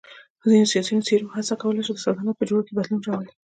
ځینو 0.51 0.65
سیاسی 0.73 0.93
څېرو 1.07 1.33
هڅه 1.35 1.53
کوله 1.61 1.81
چې 1.85 1.91
د 1.93 1.97
سلطنت 2.05 2.35
په 2.37 2.45
جوړښت 2.49 2.65
کې 2.67 2.73
بدلون 2.77 3.01
راولي. 3.07 3.31